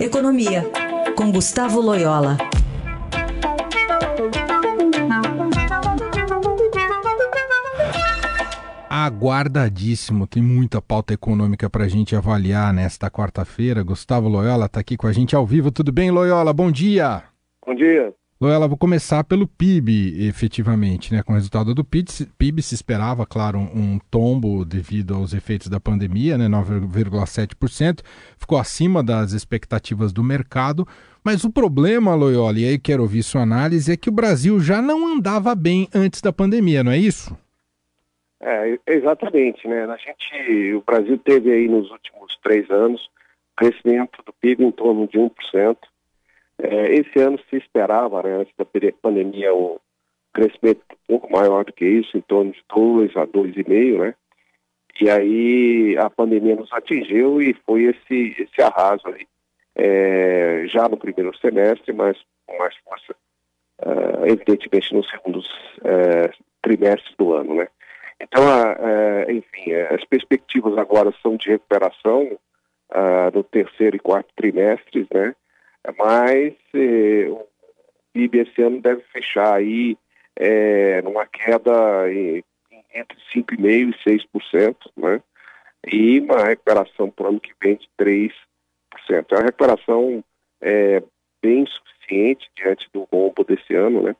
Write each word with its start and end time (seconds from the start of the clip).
Economia, 0.00 0.62
com 1.16 1.32
Gustavo 1.32 1.80
Loyola. 1.80 2.36
Aguardadíssimo, 8.88 10.28
tem 10.28 10.40
muita 10.40 10.80
pauta 10.80 11.14
econômica 11.14 11.68
para 11.68 11.84
a 11.84 11.88
gente 11.88 12.14
avaliar 12.14 12.72
nesta 12.72 13.10
quarta-feira. 13.10 13.82
Gustavo 13.82 14.28
Loyola 14.28 14.66
está 14.66 14.78
aqui 14.78 14.96
com 14.96 15.08
a 15.08 15.12
gente 15.12 15.34
ao 15.34 15.44
vivo. 15.44 15.72
Tudo 15.72 15.90
bem, 15.90 16.12
Loyola? 16.12 16.52
Bom 16.52 16.70
dia. 16.70 17.24
Bom 17.66 17.74
dia. 17.74 18.14
Loela, 18.40 18.68
vou 18.68 18.78
começar 18.78 19.24
pelo 19.24 19.48
PIB, 19.48 20.28
efetivamente, 20.28 21.12
né? 21.12 21.24
Com 21.24 21.32
o 21.32 21.34
resultado 21.34 21.74
do 21.74 21.84
PIB, 21.84 22.08
PIB 22.38 22.62
se 22.62 22.72
esperava, 22.72 23.26
claro, 23.26 23.58
um, 23.58 23.94
um 23.94 23.98
tombo 24.10 24.64
devido 24.64 25.16
aos 25.16 25.34
efeitos 25.34 25.66
da 25.66 25.80
pandemia, 25.80 26.38
né? 26.38 26.46
9,7%, 26.46 28.00
ficou 28.38 28.56
acima 28.56 29.02
das 29.02 29.32
expectativas 29.32 30.12
do 30.12 30.22
mercado. 30.22 30.86
Mas 31.24 31.42
o 31.42 31.52
problema, 31.52 32.14
Loyola, 32.14 32.60
e 32.60 32.64
aí 32.64 32.78
quero 32.78 33.02
ouvir 33.02 33.24
sua 33.24 33.42
análise, 33.42 33.92
é 33.92 33.96
que 33.96 34.08
o 34.08 34.12
Brasil 34.12 34.60
já 34.60 34.80
não 34.80 35.08
andava 35.08 35.52
bem 35.56 35.88
antes 35.92 36.20
da 36.22 36.32
pandemia, 36.32 36.84
não 36.84 36.92
é 36.92 36.98
isso? 36.98 37.36
É, 38.40 38.78
exatamente, 38.86 39.66
né? 39.66 39.84
A 39.84 39.96
gente, 39.96 40.74
o 40.74 40.82
Brasil 40.82 41.18
teve 41.18 41.50
aí 41.50 41.66
nos 41.66 41.90
últimos 41.90 42.38
três 42.40 42.70
anos 42.70 43.00
crescimento 43.56 44.22
do 44.24 44.32
PIB 44.32 44.64
em 44.64 44.70
torno 44.70 45.08
de 45.08 45.18
1%. 45.18 45.76
É, 46.60 46.94
esse 46.94 47.18
ano 47.20 47.38
se 47.48 47.56
esperava, 47.56 48.22
né, 48.22 48.36
antes 48.36 48.54
da 48.56 48.66
pandemia, 49.00 49.54
um 49.54 49.78
crescimento 50.32 50.82
um 50.90 50.96
pouco 51.06 51.32
maior 51.32 51.64
do 51.64 51.72
que 51.72 51.84
isso, 51.84 52.16
em 52.16 52.20
torno 52.20 52.52
de 52.52 52.62
2 52.74 53.16
a 53.16 53.26
2,5, 53.26 53.98
né? 53.98 54.14
E 55.00 55.08
aí 55.08 55.96
a 55.96 56.10
pandemia 56.10 56.56
nos 56.56 56.72
atingiu 56.72 57.40
e 57.40 57.54
foi 57.64 57.84
esse, 57.84 58.36
esse 58.38 58.60
arraso 58.60 59.06
aí. 59.06 59.26
É, 59.76 60.64
já 60.66 60.88
no 60.88 60.96
primeiro 60.96 61.36
semestre, 61.38 61.92
mas 61.92 62.18
com 62.48 62.58
mais 62.58 62.74
força, 62.78 63.14
uh, 63.82 64.26
evidentemente, 64.26 64.92
nos 64.92 65.08
segundos 65.08 65.46
uh, 65.78 66.44
trimestres 66.62 67.14
do 67.16 67.34
ano, 67.34 67.54
né? 67.54 67.68
Então, 68.20 68.42
uh, 68.42 69.30
enfim, 69.30 69.72
as 69.72 70.04
perspectivas 70.06 70.76
agora 70.76 71.14
são 71.22 71.36
de 71.36 71.50
recuperação 71.50 72.38
no 73.34 73.44
terceiro 73.44 73.96
e 73.96 74.00
quarto 74.00 74.32
trimestres, 74.34 75.06
né? 75.12 75.34
Mas 75.96 76.54
eh, 76.74 77.28
o 77.28 77.46
PIB 78.12 78.40
esse 78.40 78.62
ano 78.62 78.80
deve 78.80 79.02
fechar 79.12 79.54
aí 79.54 79.96
eh, 80.36 81.00
numa 81.02 81.26
queda 81.26 82.10
em, 82.12 82.44
entre 82.94 83.18
5,5% 83.34 83.94
e 84.06 84.20
6%, 84.56 84.76
né? 84.96 85.22
E 85.86 86.20
uma 86.20 86.44
recuperação 86.44 87.10
para 87.10 87.26
o 87.26 87.28
ano 87.28 87.40
que 87.40 87.52
vem 87.62 87.76
de 87.76 87.88
3%. 87.98 88.32
É 89.10 89.34
uma 89.34 89.44
recuperação 89.44 90.24
é, 90.60 91.02
bem 91.42 91.64
suficiente 91.66 92.50
diante 92.56 92.88
do 92.92 93.06
rombo 93.12 93.44
desse 93.44 93.74
ano, 93.74 94.02
né? 94.02 94.16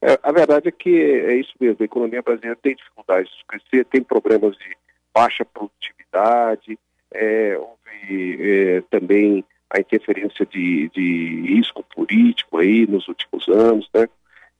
É, 0.00 0.18
a 0.22 0.32
verdade 0.32 0.68
é 0.68 0.72
que 0.72 1.00
é 1.00 1.36
isso 1.36 1.52
mesmo, 1.60 1.76
a 1.80 1.84
economia 1.84 2.22
brasileira 2.22 2.58
tem 2.60 2.74
dificuldades 2.74 3.30
de 3.36 3.44
crescer, 3.44 3.84
tem 3.84 4.02
problemas 4.02 4.56
de 4.56 4.76
baixa 5.14 5.44
produtividade, 5.44 6.76
é, 7.12 7.56
houve 7.56 8.38
é, 8.40 8.80
também 8.90 9.44
a 9.72 9.80
interferência 9.80 10.44
de, 10.44 10.90
de 10.90 11.54
risco 11.54 11.82
político 11.94 12.58
aí 12.58 12.86
nos 12.86 13.08
últimos 13.08 13.48
anos, 13.48 13.88
né? 13.94 14.06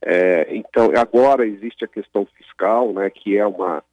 É, 0.05 0.49
então, 0.57 0.91
agora 0.97 1.47
existe 1.47 1.85
a 1.85 1.89
questão 1.89 2.27
fiscal, 2.37 2.93
né, 2.93 3.09
que 3.09 3.37
é 3.37 3.47
uma, 3.47 3.85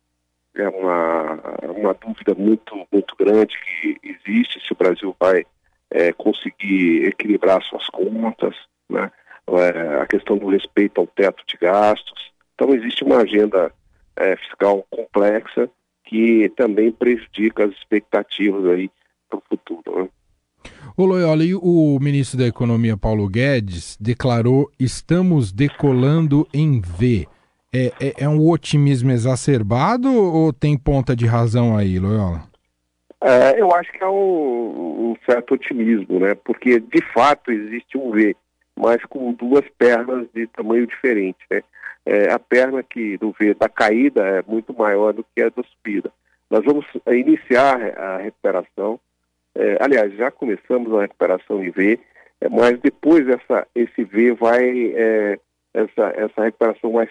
é 0.55 0.67
uma, 0.67 1.39
uma 1.77 1.93
dúvida 1.93 2.33
muito, 2.33 2.87
muito 2.91 3.15
grande 3.15 3.55
que 3.59 3.99
existe 4.01 4.59
se 4.65 4.73
o 4.73 4.75
Brasil 4.75 5.15
vai 5.19 5.45
é, 5.91 6.11
conseguir 6.13 7.05
equilibrar 7.05 7.61
suas 7.61 7.85
contas, 7.89 8.55
né, 8.89 9.11
é, 9.49 10.01
a 10.01 10.07
questão 10.07 10.37
do 10.37 10.47
respeito 10.47 10.99
ao 10.99 11.05
teto 11.05 11.43
de 11.45 11.57
gastos. 11.57 12.31
Então, 12.55 12.73
existe 12.73 13.03
uma 13.03 13.17
agenda 13.17 13.71
é, 14.15 14.35
fiscal 14.37 14.83
complexa 14.89 15.69
que 16.05 16.49
também 16.55 16.91
prejudica 16.91 17.65
as 17.65 17.71
expectativas 17.71 18.65
aí 18.65 18.89
para 19.29 19.37
o 19.37 19.43
futuro. 19.47 20.03
Né? 20.03 20.09
Ô 20.95 21.05
Loyola, 21.05 21.43
e 21.45 21.55
o 21.55 21.97
ministro 22.02 22.37
da 22.37 22.45
Economia 22.45 22.97
Paulo 22.97 23.30
Guedes 23.30 23.97
declarou 24.02 24.69
estamos 24.77 25.52
decolando 25.52 26.45
em 26.53 26.81
V. 26.81 27.25
É, 27.73 27.85
é, 28.02 28.23
é, 28.23 28.27
um 28.27 28.49
otimismo 28.49 29.11
exacerbado 29.11 30.11
ou 30.11 30.52
tem 30.52 30.77
ponta 30.77 31.15
de 31.15 31.25
razão 31.25 31.77
aí, 31.77 31.99
Loyola? 31.99 32.43
É, 33.21 33.61
eu 33.61 33.73
acho 33.73 33.91
que 33.91 34.03
é 34.03 34.08
um, 34.08 35.11
um, 35.11 35.15
certo 35.25 35.53
otimismo, 35.53 36.19
né? 36.19 36.35
Porque 36.35 36.79
de 36.79 37.02
fato 37.13 37.52
existe 37.52 37.97
um 37.97 38.11
V, 38.11 38.35
mas 38.75 39.03
com 39.05 39.31
duas 39.33 39.63
pernas 39.77 40.27
de 40.33 40.47
tamanho 40.47 40.87
diferente, 40.87 41.39
né? 41.49 41.61
É, 42.05 42.31
a 42.31 42.39
perna 42.39 42.81
que 42.81 43.17
do 43.17 43.33
V 43.39 43.53
da 43.53 43.69
caída 43.69 44.21
é 44.25 44.43
muito 44.47 44.73
maior 44.73 45.13
do 45.13 45.23
que 45.35 45.41
a 45.41 45.49
da 45.49 45.63
subida. 45.63 46.11
Nós 46.49 46.65
vamos 46.65 46.85
iniciar 47.08 47.77
a 47.97 48.17
recuperação 48.17 48.99
é, 49.55 49.77
aliás, 49.82 50.14
já 50.15 50.32
começamos 50.32 50.93
a 50.93 51.02
recuperação 51.02 51.64
em 51.64 51.70
V, 51.70 51.99
é, 52.42 52.49
mas 52.49 52.80
depois 52.80 53.27
essa, 53.27 53.67
esse 53.76 54.04
V 54.04 54.33
vai, 54.33 54.93
é, 54.95 55.39
essa, 55.73 56.14
essa 56.15 56.43
recuperação 56.43 56.92
vai, 56.92 57.10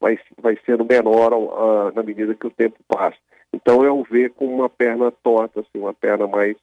vai, 0.00 0.18
vai 0.40 0.58
sendo 0.66 0.84
menor 0.84 1.32
uh, 1.32 1.94
na 1.94 2.02
medida 2.02 2.34
que 2.34 2.46
o 2.46 2.50
tempo 2.50 2.76
passa. 2.88 3.16
Então 3.52 3.84
é 3.84 3.90
um 3.90 4.02
V 4.02 4.28
com 4.30 4.46
uma 4.46 4.68
perna 4.68 5.10
torta, 5.10 5.60
assim, 5.60 5.78
uma 5.78 5.94
perna 5.94 6.26
mais, 6.26 6.56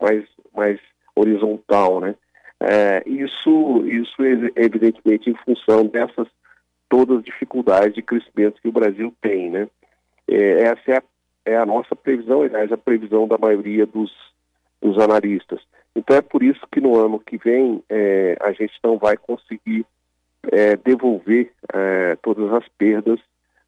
mais, 0.00 0.24
mais 0.54 0.80
horizontal, 1.14 2.00
né? 2.00 2.14
É, 2.60 3.02
isso, 3.06 3.84
isso 3.86 4.22
evidentemente 4.54 5.28
em 5.28 5.34
função 5.44 5.84
dessas 5.84 6.28
todas 6.88 7.18
as 7.18 7.24
dificuldades 7.24 7.94
de 7.94 8.02
crescimento 8.02 8.60
que 8.60 8.68
o 8.68 8.72
Brasil 8.72 9.12
tem, 9.20 9.50
né? 9.50 9.68
É, 10.28 10.62
essa 10.64 10.82
é 10.92 10.96
a, 10.98 11.02
é 11.44 11.56
a 11.56 11.66
nossa 11.66 11.96
previsão, 11.96 12.42
aliás, 12.42 12.70
a 12.70 12.76
previsão 12.76 13.26
da 13.26 13.36
maioria 13.36 13.84
dos 13.84 14.12
dos 14.82 14.98
analistas. 14.98 15.60
Então 15.94 16.16
é 16.16 16.20
por 16.20 16.42
isso 16.42 16.60
que 16.72 16.80
no 16.80 16.98
ano 16.98 17.20
que 17.20 17.38
vem 17.38 17.82
é, 17.88 18.36
a 18.40 18.52
gente 18.52 18.74
não 18.82 18.98
vai 18.98 19.16
conseguir 19.16 19.86
é, 20.50 20.76
devolver 20.76 21.52
é, 21.72 22.16
todas 22.22 22.52
as 22.52 22.66
perdas 22.76 23.20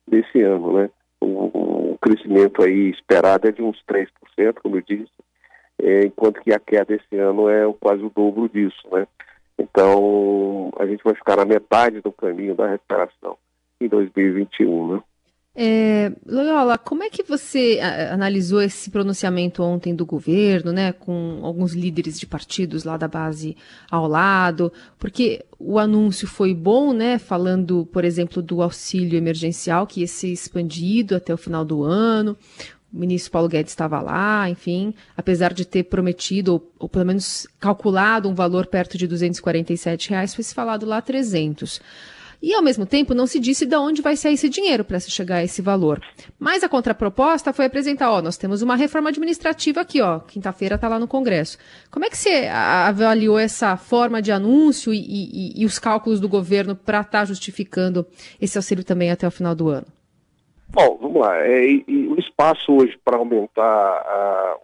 desse 0.07 0.43
ano, 0.43 0.73
né? 0.79 0.91
O, 1.21 1.93
o, 1.93 1.99
crescimento 1.99 2.63
aí 2.63 2.91
esperado 2.91 3.49
é 3.49 3.53
de 3.53 3.63
uns 3.63 3.83
3%, 3.89 4.09
como 4.63 4.77
eu 4.77 4.83
disse, 4.83 5.13
é, 5.81 6.05
enquanto 6.05 6.43
que 6.43 6.53
a 6.53 6.59
queda 6.59 6.95
esse 6.95 7.17
ano 7.17 7.49
é 7.49 7.73
quase 7.81 8.03
o 8.03 8.11
dobro 8.11 8.49
disso, 8.49 8.87
né? 8.93 9.07
Então 9.59 10.71
a 10.79 10.87
gente 10.87 11.03
vai 11.05 11.15
ficar 11.15 11.37
na 11.37 11.45
metade 11.45 12.01
do 12.01 12.13
caminho 12.13 12.55
da 12.55 12.69
recuperação 12.69 13.39
em 13.81 13.89
2021, 13.89 14.95
né? 14.95 15.03
É, 15.57 16.11
Loyola, 16.27 16.77
como 16.77 17.05
é 17.05 17.11
que 17.11 17.23
você 17.23 17.79
analisou 18.11 18.61
esse 18.61 18.91
pronunciamento 18.91 19.63
ontem 19.63 19.95
do 19.95 20.05
governo, 20.05 20.73
né, 20.73 20.93
com 20.93 21.39
alguns 21.45 21.75
líderes 21.75 22.19
de 22.19 22.27
partidos 22.27 22.83
lá 22.83 22.97
da 22.97 23.07
base 23.07 23.57
ao 23.89 24.09
lado? 24.09 24.73
Porque 24.99 25.45
o 25.57 25.79
anúncio 25.79 26.27
foi 26.27 26.53
bom, 26.53 26.93
né, 26.93 27.19
falando, 27.19 27.87
por 27.93 28.05
exemplo, 28.05 28.43
do 28.43 28.63
auxílio 28.63 29.17
emergencial 29.17 29.87
que 29.87 30.01
ia 30.01 30.09
ser 30.09 30.33
expandido 30.33 31.15
até 31.15 31.33
o 31.33 31.39
final 31.39 31.65
do 31.65 31.85
ano. 31.85 32.37
O 32.93 32.99
ministro 32.99 33.31
Paulo 33.31 33.49
Guedes 33.49 33.73
estava 33.73 34.01
lá, 34.01 34.51
enfim, 34.51 34.93
apesar 35.17 35.53
de 35.53 35.65
ter 35.65 35.85
prometido, 35.85 36.55
ou, 36.55 36.73
ou 36.81 36.89
pelo 36.89 37.07
menos 37.07 37.47
calculado 37.61 38.29
um 38.29 38.35
valor 38.35 38.67
perto 38.67 38.99
de 38.99 39.07
247 39.07 40.11
reais, 40.11 40.35
foi 40.35 40.43
se 40.43 40.55
falado 40.55 40.85
lá 40.85 41.01
300. 41.01 41.81
E, 42.47 42.53
ao 42.53 42.61
mesmo 42.61 42.85
tempo, 42.85 43.15
não 43.15 43.27
se 43.27 43.41
disse 43.41 43.65
de 43.65 43.75
onde 43.75 44.03
vai 44.03 44.17
sair 44.17 44.35
esse 44.35 44.51
dinheiro 44.51 44.85
para 44.85 45.01
se 45.01 45.11
chegar 45.11 45.37
a 45.37 45.43
esse 45.43 45.63
valor. 45.63 45.99
Mas 46.39 46.63
a 46.63 46.69
contraproposta 46.69 47.55
foi 47.55 47.65
apresentar, 47.65 48.11
ó, 48.11 48.21
nós 48.21 48.37
temos 48.37 48.61
uma 48.61 48.77
reforma 48.77 49.09
administrativa 49.09 49.81
aqui, 49.81 50.03
ó, 50.03 50.19
quinta-feira 50.19 50.75
está 50.75 50.87
lá 50.87 50.99
no 50.99 51.09
Congresso. 51.09 51.57
Como 51.91 52.05
é 52.05 52.11
que 52.11 52.19
você 52.19 52.47
avaliou 52.53 53.39
essa 53.39 53.79
forma 53.79 54.21
de 54.21 54.31
anúncio 54.31 54.93
e, 54.93 54.99
e, 54.99 55.63
e 55.63 55.65
os 55.65 55.79
cálculos 55.79 56.21
do 56.21 56.29
governo 56.29 56.77
para 56.77 57.01
estar 57.01 57.21
tá 57.21 57.25
justificando 57.25 58.07
esse 58.39 58.59
auxílio 58.59 58.85
também 58.85 59.11
até 59.11 59.27
o 59.27 59.31
final 59.31 59.55
do 59.55 59.71
ano? 59.71 59.87
Bom, 60.69 60.99
vamos 61.01 61.23
lá. 61.23 61.39
É, 61.47 61.65
e, 61.65 62.09
o 62.11 62.19
espaço 62.19 62.75
hoje 62.75 62.95
para 63.03 63.17
aumentar 63.17 64.59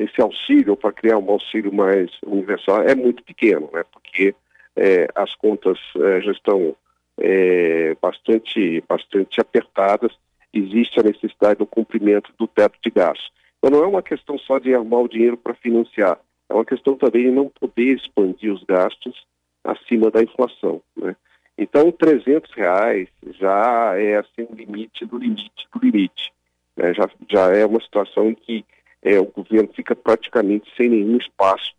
esse 0.00 0.20
auxílio, 0.20 0.76
para 0.76 0.90
criar 0.90 1.18
um 1.18 1.30
auxílio 1.30 1.72
mais 1.72 2.10
universal, 2.26 2.82
é 2.82 2.96
muito 2.96 3.22
pequeno, 3.22 3.70
né? 3.72 3.84
Porque 3.92 4.34
é, 4.74 5.06
as 5.14 5.32
contas 5.36 5.78
é, 5.94 6.20
já 6.22 6.32
estão 6.32 6.74
é, 7.18 7.96
bastante, 8.00 8.82
bastante 8.88 9.40
apertadas, 9.40 10.12
existe 10.52 10.98
a 10.98 11.02
necessidade 11.02 11.58
do 11.58 11.66
cumprimento 11.66 12.32
do 12.38 12.46
teto 12.46 12.78
de 12.82 12.90
gastos. 12.90 13.30
Então 13.58 13.70
não 13.70 13.84
é 13.84 13.88
uma 13.88 14.02
questão 14.02 14.38
só 14.38 14.58
de 14.58 14.74
arrumar 14.74 15.00
o 15.00 15.08
dinheiro 15.08 15.36
para 15.36 15.54
financiar, 15.54 16.18
é 16.48 16.54
uma 16.54 16.64
questão 16.64 16.96
também 16.96 17.24
de 17.24 17.30
não 17.30 17.48
poder 17.48 17.96
expandir 17.96 18.52
os 18.52 18.64
gastos 18.64 19.26
acima 19.62 20.10
da 20.10 20.22
inflação. 20.22 20.80
Né? 20.96 21.14
Então, 21.56 21.92
300 21.92 22.50
reais 22.52 23.08
já 23.38 23.94
é 23.98 24.16
assim 24.16 24.46
o 24.48 24.54
limite 24.54 25.04
do 25.04 25.18
limite 25.18 25.68
do 25.72 25.80
limite. 25.80 26.32
Né? 26.76 26.94
Já, 26.94 27.10
já 27.28 27.56
é 27.56 27.66
uma 27.66 27.80
situação 27.80 28.30
em 28.30 28.34
que 28.34 28.64
é, 29.02 29.18
o 29.18 29.26
governo 29.26 29.68
fica 29.74 29.94
praticamente 29.94 30.70
sem 30.76 30.88
nenhum 30.88 31.18
espaço 31.18 31.74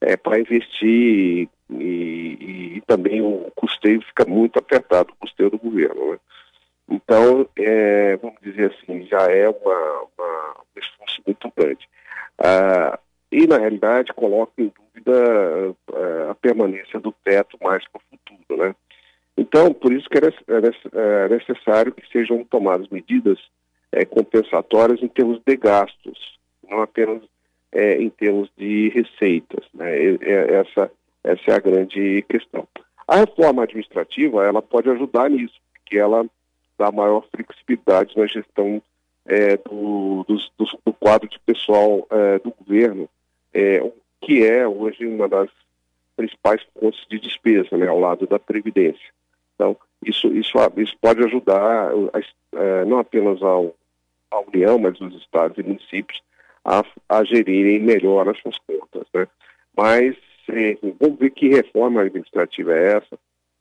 é, 0.00 0.16
para 0.16 0.40
investir 0.40 1.48
e, 1.70 2.38
e, 2.40 2.57
também 2.88 3.20
o 3.20 3.52
custeio 3.54 4.00
fica 4.00 4.24
muito 4.24 4.58
apertado, 4.58 5.12
o 5.12 5.16
custeio 5.16 5.50
do 5.50 5.58
governo. 5.58 6.12
Né? 6.12 6.18
Então, 6.90 7.46
é, 7.56 8.16
vamos 8.16 8.40
dizer 8.42 8.72
assim, 8.72 9.06
já 9.06 9.30
é 9.30 9.46
uma, 9.46 10.08
uma 10.16 10.56
um 10.58 10.80
esforço 10.80 11.22
muito 11.26 11.52
grande. 11.54 11.86
Ah, 12.38 12.98
e, 13.30 13.46
na 13.46 13.58
realidade, 13.58 14.12
coloca 14.14 14.52
em 14.56 14.72
dúvida 14.94 15.76
ah, 15.92 16.30
a 16.30 16.34
permanência 16.34 16.98
do 16.98 17.12
teto 17.22 17.58
mais 17.62 17.86
para 17.88 18.00
o 18.00 18.16
futuro. 18.16 18.62
Né? 18.62 18.74
Então, 19.36 19.72
por 19.74 19.92
isso 19.92 20.08
que 20.08 20.16
é, 20.16 20.22
é, 20.22 21.26
é 21.26 21.28
necessário 21.28 21.92
que 21.92 22.10
sejam 22.10 22.42
tomadas 22.44 22.88
medidas 22.88 23.38
é, 23.92 24.06
compensatórias 24.06 25.02
em 25.02 25.08
termos 25.08 25.40
de 25.46 25.56
gastos, 25.56 26.38
não 26.68 26.80
apenas 26.80 27.22
é, 27.70 28.00
em 28.00 28.08
termos 28.08 28.50
de 28.56 28.88
receitas. 28.88 29.66
Né? 29.74 30.16
essa, 30.22 30.90
essa 31.24 31.50
é 31.50 31.54
a 31.54 31.60
grande 31.60 32.22
questão. 32.28 32.66
A 33.06 33.16
reforma 33.16 33.62
administrativa 33.62 34.44
ela 34.44 34.62
pode 34.62 34.90
ajudar 34.90 35.30
nisso, 35.30 35.54
porque 35.72 35.98
ela 35.98 36.26
dá 36.78 36.92
maior 36.92 37.24
flexibilidade 37.34 38.16
na 38.16 38.26
gestão 38.26 38.82
é, 39.26 39.56
do, 39.56 40.24
do, 40.26 40.92
quadro 40.94 41.28
de 41.28 41.38
pessoal 41.40 42.06
é, 42.10 42.38
do 42.38 42.52
governo, 42.52 43.08
é, 43.52 43.80
que 44.20 44.44
é 44.44 44.66
hoje 44.66 45.06
uma 45.06 45.28
das 45.28 45.50
principais 46.16 46.62
fontes 46.78 47.04
de 47.08 47.18
despesa, 47.18 47.76
né, 47.76 47.86
ao 47.86 48.00
lado 48.00 48.26
da 48.26 48.38
Previdência. 48.38 49.08
Então, 49.54 49.76
isso, 50.04 50.28
isso, 50.28 50.56
isso 50.76 50.96
pode 51.00 51.24
ajudar 51.24 51.60
a, 51.60 51.90
a, 51.90 52.84
não 52.84 52.98
apenas 52.98 53.42
ao, 53.42 53.74
a 54.30 54.40
União, 54.40 54.78
mas 54.78 55.00
os 55.00 55.14
estados 55.16 55.58
e 55.58 55.62
municípios 55.62 56.20
a, 56.64 56.84
a 57.08 57.24
gerirem 57.24 57.80
melhor 57.80 58.28
as 58.28 58.38
suas 58.40 58.56
contas. 58.66 59.06
Né? 59.14 59.26
Mas 59.76 60.16
vamos 61.00 61.18
ver 61.18 61.30
que 61.30 61.48
reforma 61.48 62.02
administrativa 62.02 62.72
é 62.74 62.96
essa, 62.96 63.18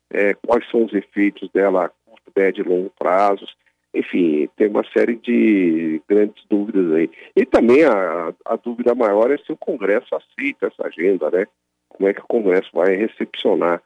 é, 0.09 0.33
quais 0.33 0.69
são 0.69 0.85
os 0.85 0.93
efeitos 0.93 1.49
dela 1.51 1.85
a 1.85 1.89
curto, 1.89 2.31
médio 2.35 2.65
e 2.65 2.67
longo 2.67 2.91
prazos. 2.97 3.55
Enfim, 3.93 4.47
tem 4.55 4.67
uma 4.67 4.83
série 4.91 5.15
de 5.15 6.01
grandes 6.07 6.43
dúvidas 6.49 6.91
aí. 6.93 7.09
E 7.35 7.45
também 7.45 7.83
a, 7.83 8.33
a 8.45 8.55
dúvida 8.55 8.93
maior 8.93 9.31
é 9.31 9.37
se 9.37 9.51
o 9.51 9.57
Congresso 9.57 10.15
aceita 10.15 10.67
essa 10.67 10.87
agenda, 10.87 11.31
né? 11.31 11.47
Como 11.89 12.07
é 12.07 12.13
que 12.13 12.21
o 12.21 12.27
Congresso 12.27 12.69
vai 12.73 12.95
recepcionar 12.95 13.81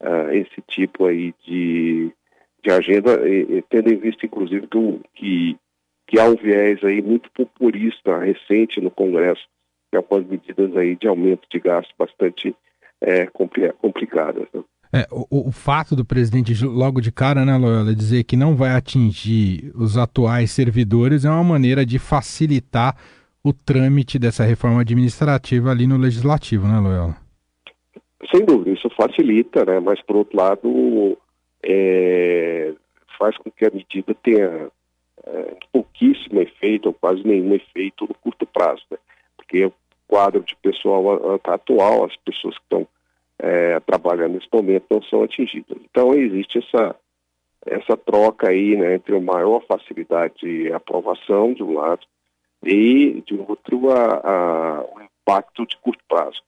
uh, 0.00 0.30
esse 0.32 0.62
tipo 0.68 1.06
aí 1.06 1.34
de, 1.44 2.12
de 2.62 2.70
agenda, 2.70 3.28
e, 3.28 3.58
e, 3.58 3.62
tendo 3.62 3.92
em 3.92 3.96
vista, 3.96 4.26
inclusive, 4.26 4.66
que, 4.66 5.00
que, 5.14 5.56
que 6.06 6.20
há 6.20 6.24
um 6.24 6.36
viés 6.36 6.84
aí 6.84 7.02
muito 7.02 7.30
populista 7.32 8.18
recente 8.18 8.80
no 8.80 8.90
Congresso, 8.90 9.46
algumas 9.96 10.26
medidas 10.26 10.76
aí 10.76 10.96
de 10.96 11.08
aumento 11.08 11.46
de 11.50 11.58
gasto 11.58 11.92
bastante 11.98 12.54
é, 13.00 13.26
complicadas. 13.26 14.46
Né? 14.52 14.62
É, 14.92 15.06
o, 15.10 15.48
o, 15.48 15.52
fato 15.52 15.96
do 15.96 16.04
presidente 16.04 16.54
logo 16.64 17.00
de 17.00 17.10
cara, 17.10 17.44
né, 17.44 17.56
Loyola, 17.56 17.94
dizer 17.94 18.24
que 18.24 18.36
não 18.36 18.54
vai 18.54 18.70
atingir 18.70 19.72
os 19.74 19.96
atuais 19.96 20.50
servidores 20.50 21.24
é 21.24 21.30
uma 21.30 21.44
maneira 21.44 21.84
de 21.84 21.98
facilitar 21.98 22.96
o 23.42 23.52
trâmite 23.52 24.18
dessa 24.18 24.44
reforma 24.44 24.80
administrativa 24.80 25.70
ali 25.70 25.86
no 25.86 25.96
legislativo, 25.96 26.66
né, 26.66 26.78
Loyola? 26.78 27.16
Sem 28.34 28.44
dúvida, 28.44 28.70
isso 28.70 28.88
facilita, 28.90 29.64
né? 29.64 29.78
mas 29.80 30.00
por 30.02 30.16
outro 30.16 30.36
lado 30.36 31.16
é, 31.64 32.72
faz 33.18 33.36
com 33.38 33.50
que 33.50 33.66
a 33.66 33.70
medida 33.70 34.14
tenha 34.22 34.68
é, 35.26 35.56
pouquíssimo 35.72 36.40
efeito, 36.40 36.86
ou 36.86 36.92
quase 36.92 37.22
nenhum 37.24 37.54
efeito 37.54 38.06
no 38.06 38.14
curto 38.14 38.46
prazo, 38.46 38.82
né? 38.90 38.98
porque 39.36 39.70
quadro 40.06 40.42
de 40.42 40.56
pessoal 40.56 41.40
atual, 41.44 42.04
as 42.04 42.16
pessoas 42.16 42.56
que 42.56 42.64
estão 42.64 42.86
é, 43.38 43.78
trabalhando 43.80 44.34
nesse 44.34 44.48
momento 44.52 44.84
não 44.90 45.02
são 45.02 45.22
atingidas. 45.22 45.76
Então 45.90 46.14
existe 46.14 46.58
essa, 46.58 46.96
essa 47.66 47.96
troca 47.96 48.48
aí 48.48 48.76
né, 48.76 48.94
entre 48.94 49.14
uma 49.14 49.34
maior 49.34 49.60
facilidade 49.66 50.34
de 50.40 50.72
aprovação 50.72 51.52
de 51.52 51.62
um 51.62 51.74
lado 51.74 52.06
e 52.62 53.22
de 53.26 53.34
outro 53.34 53.90
a, 53.90 54.20
a, 54.24 54.80
o 54.82 55.00
impacto 55.02 55.66
de 55.66 55.76
curto 55.78 56.02
prazo. 56.08 56.42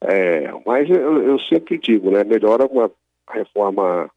É, 0.00 0.50
mas 0.66 0.90
eu, 0.90 1.22
eu, 1.22 1.38
sempre 1.38 1.78
digo, 1.78 2.10
né, 2.10 2.24
melhor 2.24 2.60
uma 2.62 2.90
reforma, 3.30 4.10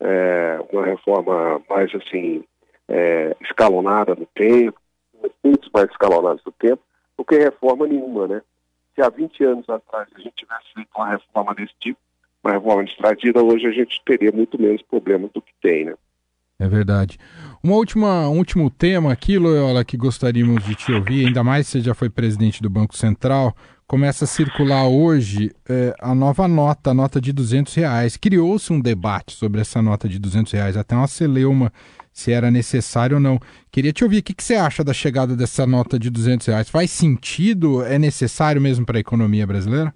é, 0.00 0.58
uma 0.72 0.86
reforma 0.86 1.60
mais 1.68 1.94
assim, 1.94 2.42
é, 2.88 3.36
escalonada 3.42 4.14
no 4.14 4.26
tempo, 4.34 4.80
efeitos 5.22 5.70
mais 5.74 5.90
escalonados 5.90 6.42
no 6.44 6.52
tempo, 6.52 6.82
do 7.20 7.24
que 7.24 7.36
reforma 7.36 7.86
nenhuma, 7.86 8.26
né? 8.26 8.42
Se 8.94 9.02
há 9.02 9.10
20 9.10 9.44
anos 9.44 9.68
atrás 9.68 10.08
a 10.14 10.18
gente 10.18 10.36
tivesse 10.36 10.72
feito 10.74 10.88
uma 10.96 11.10
reforma 11.10 11.54
desse 11.54 11.74
tipo, 11.78 11.98
uma 12.42 12.54
reforma 12.54 12.80
administrativa, 12.80 13.42
hoje 13.42 13.66
a 13.66 13.72
gente 13.72 14.00
teria 14.06 14.32
muito 14.32 14.60
menos 14.60 14.80
problemas 14.82 15.30
do 15.32 15.42
que 15.42 15.52
tem, 15.60 15.84
né? 15.84 15.94
É 16.58 16.66
verdade. 16.66 17.18
Uma 17.62 17.74
última, 17.76 18.28
um 18.28 18.38
último 18.38 18.70
tema 18.70 19.12
aqui, 19.12 19.38
Loyola, 19.38 19.84
que 19.84 19.96
gostaríamos 19.98 20.64
de 20.64 20.74
te 20.74 20.92
ouvir, 20.92 21.26
ainda 21.26 21.44
mais 21.44 21.66
você 21.66 21.80
já 21.80 21.94
foi 21.94 22.08
presidente 22.08 22.62
do 22.62 22.70
Banco 22.70 22.96
Central, 22.96 23.54
começa 23.86 24.24
a 24.24 24.28
circular 24.28 24.88
hoje 24.88 25.52
é, 25.68 25.94
a 26.00 26.14
nova 26.14 26.48
nota, 26.48 26.90
a 26.90 26.94
nota 26.94 27.20
de 27.20 27.32
200 27.32 27.74
reais. 27.74 28.16
Criou-se 28.16 28.72
um 28.72 28.80
debate 28.80 29.34
sobre 29.34 29.60
essa 29.60 29.82
nota 29.82 30.08
de 30.08 30.18
200 30.18 30.52
reais, 30.52 30.76
até 30.76 30.94
uma 30.94 31.06
celeuma 31.06 31.70
se 32.12 32.32
era 32.32 32.50
necessário 32.50 33.16
ou 33.16 33.20
não. 33.20 33.38
Queria 33.70 33.92
te 33.92 34.04
ouvir, 34.04 34.18
o 34.18 34.22
que, 34.22 34.34
que 34.34 34.42
você 34.42 34.54
acha 34.54 34.82
da 34.82 34.92
chegada 34.92 35.36
dessa 35.36 35.66
nota 35.66 35.98
de 35.98 36.10
200 36.10 36.46
reais? 36.46 36.68
Faz 36.68 36.90
sentido? 36.90 37.84
É 37.84 37.98
necessário 37.98 38.60
mesmo 38.60 38.84
para 38.84 38.98
a 38.98 39.00
economia 39.00 39.46
brasileira? 39.46 39.94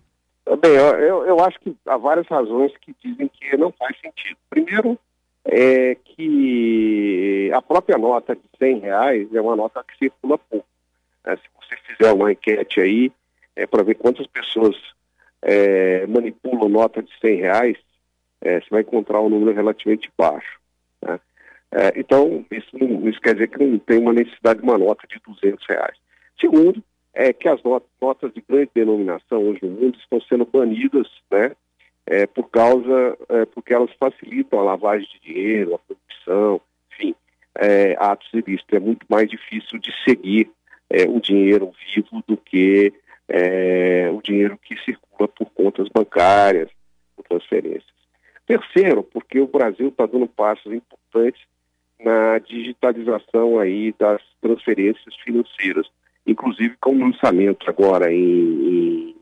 Bem, 0.60 0.72
eu, 0.72 1.26
eu 1.26 1.40
acho 1.40 1.58
que 1.60 1.74
há 1.86 1.96
várias 1.96 2.26
razões 2.26 2.72
que 2.78 2.94
dizem 3.02 3.28
que 3.28 3.56
não 3.56 3.72
faz 3.72 3.96
sentido. 4.00 4.36
Primeiro, 4.50 4.98
é 5.44 5.94
que 5.94 7.50
a 7.52 7.60
própria 7.60 7.98
nota 7.98 8.34
de 8.34 8.42
100 8.58 8.80
reais 8.80 9.34
é 9.34 9.40
uma 9.40 9.56
nota 9.56 9.84
que 9.86 9.96
circula 9.98 10.38
pouco. 10.38 10.66
É, 11.24 11.36
se 11.36 11.42
você 11.56 11.76
fizer 11.86 12.12
uma 12.12 12.32
enquete 12.32 12.80
aí, 12.80 13.12
é, 13.56 13.66
para 13.66 13.82
ver 13.82 13.94
quantas 13.94 14.26
pessoas 14.26 14.76
é, 15.42 16.06
manipulam 16.06 16.68
nota 16.68 17.02
de 17.02 17.10
100 17.20 17.36
reais, 17.36 17.76
é, 18.40 18.60
você 18.60 18.66
vai 18.70 18.82
encontrar 18.82 19.20
um 19.20 19.28
número 19.28 19.54
relativamente 19.54 20.10
baixo. 20.16 20.60
É, 21.74 21.92
então, 21.96 22.46
isso, 22.52 22.68
não, 22.72 23.08
isso 23.08 23.20
quer 23.20 23.34
dizer 23.34 23.48
que 23.48 23.58
não 23.58 23.78
tem 23.80 23.98
uma 23.98 24.12
necessidade 24.12 24.60
de 24.60 24.64
uma 24.64 24.78
nota 24.78 25.08
de 25.08 25.20
200 25.26 25.66
reais. 25.66 25.96
Segundo, 26.40 26.80
é 27.12 27.32
que 27.32 27.48
as 27.48 27.60
notas, 27.64 27.88
notas 28.00 28.32
de 28.32 28.40
grande 28.48 28.70
denominação 28.72 29.42
hoje 29.42 29.58
no 29.62 29.70
mundo 29.70 29.98
estão 29.98 30.20
sendo 30.20 30.44
banidas, 30.44 31.08
né, 31.28 31.50
é, 32.06 32.26
por 32.28 32.48
causa, 32.48 33.18
é, 33.28 33.44
porque 33.46 33.74
elas 33.74 33.90
facilitam 33.98 34.60
a 34.60 34.62
lavagem 34.62 35.08
de 35.08 35.32
dinheiro, 35.32 35.74
a 35.74 35.78
corrupção, 35.78 36.60
enfim, 36.92 37.14
é, 37.56 37.96
atos 37.98 38.28
ilícitos. 38.32 38.72
É 38.72 38.78
muito 38.78 39.04
mais 39.08 39.28
difícil 39.28 39.78
de 39.80 39.92
seguir 40.04 40.48
é, 40.88 41.08
o 41.08 41.20
dinheiro 41.20 41.72
vivo 41.92 42.22
do 42.28 42.36
que 42.36 42.92
é, 43.28 44.10
o 44.12 44.22
dinheiro 44.22 44.56
que 44.58 44.76
circula 44.84 45.26
por 45.26 45.50
contas 45.50 45.88
bancárias, 45.88 46.70
por 47.16 47.24
transferências. 47.24 47.94
Terceiro, 48.46 49.02
porque 49.02 49.40
o 49.40 49.48
Brasil 49.48 49.88
está 49.88 50.06
dando 50.06 50.28
passos 50.28 50.72
importantes 50.72 51.42
na 52.04 52.38
digitalização 52.38 53.58
aí 53.58 53.94
das 53.98 54.20
transferências 54.40 55.14
financeiras, 55.24 55.86
inclusive 56.26 56.76
com 56.80 56.94
o 56.94 57.00
lançamento 57.00 57.68
agora 57.68 58.12
em, 58.12 58.18
em 58.18 59.16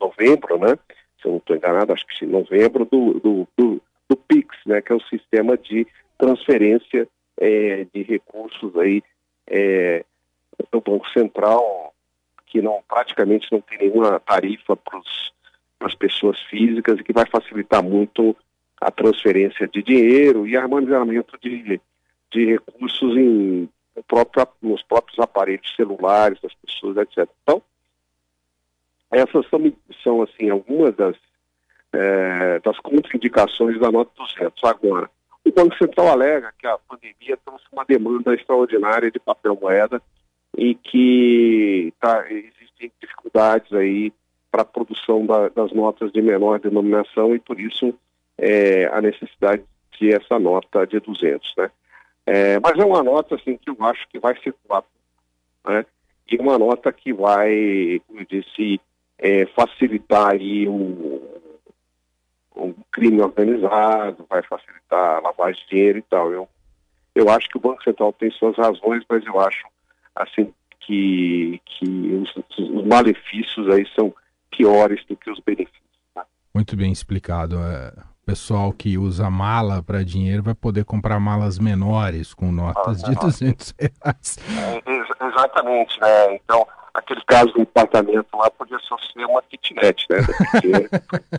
novembro, 0.00 0.58
né? 0.58 0.78
Se 1.20 1.26
eu 1.26 1.32
não 1.32 1.38
estou 1.38 1.56
enganado, 1.56 1.92
acho 1.92 2.06
que 2.06 2.24
em 2.24 2.28
novembro, 2.28 2.84
do, 2.84 3.14
do, 3.14 3.48
do, 3.56 3.82
do, 4.08 4.16
PIX, 4.16 4.48
né? 4.66 4.80
Que 4.80 4.92
é 4.92 4.96
o 4.96 5.02
sistema 5.02 5.58
de 5.58 5.86
transferência 6.16 7.08
é, 7.36 7.86
de 7.92 8.02
recursos 8.02 8.76
aí 8.76 9.02
é, 9.46 10.04
do 10.70 10.80
Banco 10.80 11.08
Central 11.10 11.92
que 12.48 12.62
não 12.62 12.82
praticamente 12.88 13.46
não 13.52 13.60
tem 13.60 13.78
nenhuma 13.78 14.18
tarifa 14.20 14.76
para 14.76 15.00
as 15.80 15.94
pessoas 15.94 16.40
físicas 16.44 16.98
e 16.98 17.04
que 17.04 17.12
vai 17.12 17.26
facilitar 17.26 17.82
muito 17.82 18.34
a 18.80 18.90
transferência 18.90 19.66
de 19.66 19.82
dinheiro 19.82 20.46
e 20.46 20.56
armazenamento 20.56 21.36
de, 21.40 21.80
de 22.30 22.44
recursos 22.46 23.16
em, 23.16 23.68
próprio, 24.06 24.46
nos 24.62 24.82
próprios 24.82 25.18
aparelhos 25.18 25.74
celulares 25.74 26.40
das 26.40 26.54
pessoas, 26.54 26.96
etc. 26.98 27.28
Então, 27.42 27.62
essas 29.10 29.48
são, 29.48 29.72
são 30.02 30.22
assim, 30.22 30.50
algumas 30.50 30.94
das, 30.94 31.16
é, 31.92 32.60
das 32.60 32.78
contraindicações 32.78 33.78
da 33.80 33.90
nota 33.90 34.10
200. 34.16 34.62
Agora, 34.64 35.10
o 35.44 35.52
Banco 35.52 35.76
Central 35.76 36.08
alega 36.08 36.52
que 36.58 36.66
a 36.66 36.78
pandemia 36.78 37.38
trouxe 37.44 37.64
uma 37.72 37.84
demanda 37.84 38.34
extraordinária 38.34 39.10
de 39.10 39.18
papel 39.18 39.58
moeda 39.60 40.00
e 40.56 40.74
que 40.74 41.92
tá, 42.00 42.30
existem 42.30 42.92
dificuldades 43.00 43.72
aí 43.72 44.12
para 44.50 44.62
a 44.62 44.66
produção 44.66 45.24
da, 45.26 45.48
das 45.48 45.72
notas 45.72 46.12
de 46.12 46.20
menor 46.20 46.60
denominação 46.60 47.34
e 47.34 47.38
por 47.38 47.58
isso 47.58 47.94
é, 48.38 48.86
a 48.86 49.00
necessidade 49.00 49.64
de 49.98 50.14
essa 50.14 50.38
nota 50.38 50.86
de 50.86 51.00
200, 51.00 51.54
né? 51.56 51.70
É, 52.24 52.60
mas 52.60 52.78
é 52.78 52.84
uma 52.84 53.02
nota 53.02 53.34
assim 53.34 53.56
que 53.56 53.70
eu 53.70 53.76
acho 53.86 54.06
que 54.08 54.18
vai 54.18 54.38
circular, 54.40 54.84
né? 55.66 55.84
E 56.30 56.36
uma 56.36 56.58
nota 56.58 56.92
que 56.92 57.12
vai, 57.12 58.00
como 58.06 58.20
eu 58.20 58.26
disse, 58.26 58.80
é, 59.18 59.46
facilitar 59.46 60.32
aí 60.32 60.68
o, 60.68 61.22
o 62.54 62.74
crime 62.92 63.20
organizado, 63.22 64.26
vai 64.28 64.42
facilitar 64.42 65.16
a 65.16 65.20
lavagem 65.20 65.62
de 65.62 65.70
dinheiro 65.70 65.98
e 65.98 66.02
tal. 66.02 66.30
Eu, 66.30 66.48
eu 67.14 67.30
acho 67.30 67.48
que 67.48 67.56
o 67.56 67.60
Banco 67.60 67.82
Central 67.82 68.12
tem 68.12 68.30
suas 68.30 68.56
razões, 68.56 69.02
mas 69.08 69.24
eu 69.24 69.40
acho 69.40 69.66
assim 70.14 70.52
que, 70.80 71.60
que 71.64 71.86
os, 71.86 72.58
os 72.58 72.86
malefícios 72.86 73.68
aí 73.70 73.86
são 73.94 74.14
piores 74.50 75.04
do 75.06 75.16
que 75.16 75.30
os 75.30 75.40
benefícios. 75.40 75.82
Né? 76.14 76.22
Muito 76.54 76.76
bem 76.76 76.92
explicado. 76.92 77.56
É, 77.56 77.92
pessoal 78.28 78.70
que 78.74 78.98
usa 78.98 79.30
mala 79.30 79.82
para 79.82 80.04
dinheiro 80.04 80.42
vai 80.42 80.54
poder 80.54 80.84
comprar 80.84 81.18
malas 81.18 81.58
menores 81.58 82.34
com 82.34 82.52
notas 82.52 83.02
ah, 83.02 83.08
de 83.08 83.14
200 83.16 83.74
reais. 83.80 84.38
É, 84.84 85.26
exatamente, 85.26 85.98
né? 85.98 86.34
Então, 86.34 86.66
aquele 86.92 87.22
caso 87.26 87.50
do 87.54 87.62
apartamento 87.62 88.26
lá 88.34 88.50
podia 88.50 88.78
só 88.80 88.98
ser 88.98 89.24
uma 89.24 89.40
kitnet, 89.40 90.04
né? 90.10 90.18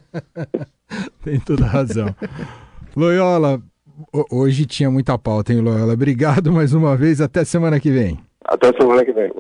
Tem 1.24 1.40
toda 1.40 1.64
razão. 1.64 2.08
Loyola, 2.98 3.62
hoje 4.32 4.66
tinha 4.66 4.90
muita 4.90 5.16
pauta, 5.16 5.54
hein, 5.54 5.62
Loyola? 5.62 5.94
Obrigado 5.94 6.52
mais 6.52 6.74
uma 6.74 6.98
vez. 6.98 7.22
Até 7.22 7.46
semana 7.46 7.80
que 7.80 7.92
vem. 7.92 8.20
Até 8.46 8.74
semana 8.74 9.06
que 9.06 9.12
vem. 9.12 9.32